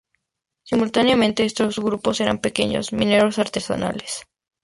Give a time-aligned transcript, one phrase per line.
[0.63, 4.23] Simultáneamente, estos grupos eran pequeños mineros artesanales.